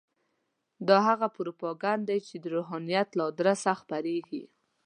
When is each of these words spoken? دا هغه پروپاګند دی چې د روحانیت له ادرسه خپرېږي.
دا 0.87 0.97
هغه 1.07 1.27
پروپاګند 1.35 2.01
دی 2.09 2.19
چې 2.27 2.35
د 2.39 2.45
روحانیت 2.55 3.09
له 3.17 3.23
ادرسه 3.31 3.71
خپرېږي. 3.81 4.43